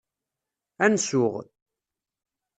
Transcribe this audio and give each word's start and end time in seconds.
Ad 0.83 0.89
nsuɣ. 0.93 1.33